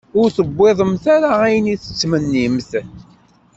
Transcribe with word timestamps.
Ur 0.19 0.27
tewwiḍemt 0.37 1.03
ara 1.15 1.29
ayen 1.47 1.71
i 1.73 1.75
tettmennimt? 1.83 2.71